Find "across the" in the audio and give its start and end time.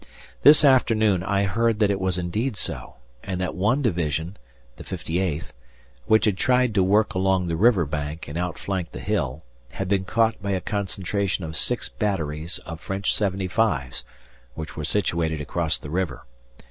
15.39-15.91